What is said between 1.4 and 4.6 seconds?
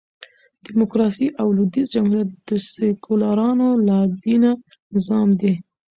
او لوېدیځ جمهوریت د سیکولرانو لا دینه